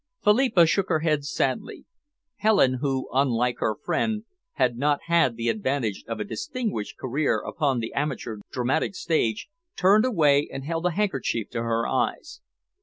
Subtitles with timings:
[0.23, 1.85] Philippa shook her head sadly.
[2.37, 7.77] Helen, who, unlike her friend, had not had the advantage of a distinguished career upon
[7.77, 12.41] the amateur dramatic stage, turned away and held a handkerchief to her eyes.